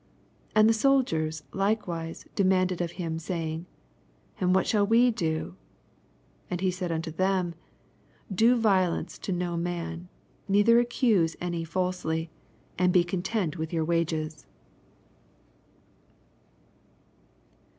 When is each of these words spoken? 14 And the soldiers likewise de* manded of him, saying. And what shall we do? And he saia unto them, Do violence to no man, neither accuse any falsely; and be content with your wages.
14 0.53 0.53
And 0.55 0.67
the 0.67 0.73
soldiers 0.73 1.43
likewise 1.53 2.25
de* 2.33 2.43
manded 2.43 2.81
of 2.81 2.93
him, 2.93 3.19
saying. 3.19 3.67
And 4.39 4.55
what 4.55 4.65
shall 4.65 4.87
we 4.87 5.11
do? 5.11 5.55
And 6.49 6.59
he 6.59 6.71
saia 6.71 6.91
unto 6.91 7.11
them, 7.11 7.53
Do 8.33 8.55
violence 8.55 9.19
to 9.19 9.31
no 9.31 9.55
man, 9.57 10.07
neither 10.47 10.79
accuse 10.79 11.35
any 11.39 11.63
falsely; 11.63 12.31
and 12.79 12.91
be 12.91 13.03
content 13.03 13.57
with 13.59 13.71
your 13.71 13.85
wages. 13.85 14.47